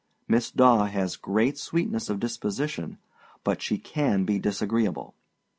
Miss 0.27 0.49
Daw 0.49 0.85
has 0.85 1.15
great 1.15 1.59
sweetness 1.59 2.09
of 2.09 2.19
disposition, 2.19 2.97
but 3.43 3.61
she 3.61 3.77
can 3.77 4.25
be 4.25 4.39
disagreeable. 4.39 5.13